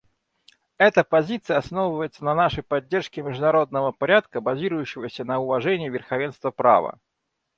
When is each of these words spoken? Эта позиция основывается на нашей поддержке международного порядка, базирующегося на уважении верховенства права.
Эта 0.79 1.03
позиция 1.03 1.57
основывается 1.57 2.25
на 2.25 2.33
нашей 2.33 2.63
поддержке 2.63 3.21
международного 3.21 3.91
порядка, 3.91 4.41
базирующегося 4.41 5.25
на 5.25 5.37
уважении 5.37 5.89
верховенства 5.89 6.49
права. 6.49 6.97